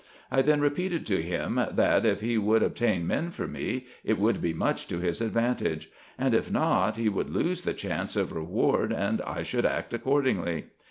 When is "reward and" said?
8.31-9.21